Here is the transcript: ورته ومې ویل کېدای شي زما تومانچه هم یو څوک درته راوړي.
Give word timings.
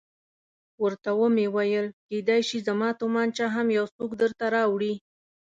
ورته 0.83 1.09
ومې 1.19 1.45
ویل 1.55 1.87
کېدای 2.09 2.41
شي 2.49 2.57
زما 2.67 2.89
تومانچه 2.99 3.45
هم 3.55 3.67
یو 3.77 3.85
څوک 3.95 4.11
درته 4.21 4.45
راوړي. 4.55 4.93